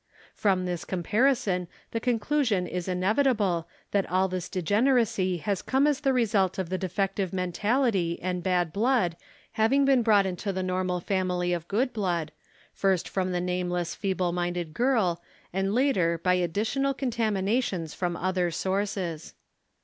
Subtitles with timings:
[0.33, 6.11] From this comparison the conclusion is inevitable that all this degeneracy has come as the
[6.11, 9.15] result of the defective mentality and bad blood
[9.51, 12.31] having been brought into the normal family of good blood,
[12.73, 15.21] first from the nameless feeble minded girl
[15.53, 19.35] and later by additional contaminations from other sources.